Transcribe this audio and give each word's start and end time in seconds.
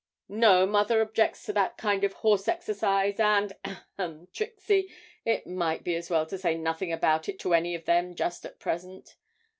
'No; 0.27 0.65
mother 0.65 0.99
objects 0.99 1.43
to 1.45 1.53
that 1.53 1.77
kind 1.77 2.03
of 2.03 2.13
horse 2.13 2.47
exercise, 2.47 3.19
and, 3.19 3.53
ahem, 3.63 4.27
Trixie, 4.33 4.89
it 5.25 5.45
might 5.45 5.83
be 5.83 5.93
as 5.93 6.09
well 6.09 6.25
to 6.25 6.39
say 6.39 6.57
nothing 6.57 6.91
about 6.91 7.29
it 7.29 7.37
to 7.41 7.53
any 7.53 7.75
of 7.75 7.85
them 7.85 8.15
just 8.15 8.43
at 8.43 8.57
present. 8.59 9.15